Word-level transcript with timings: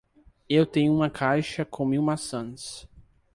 Eu 0.49 0.65
tenho 0.65 0.91
uma 0.95 1.11
caixa 1.11 1.63
com 1.63 1.85
mil 1.85 2.01
maçãs 2.01 2.87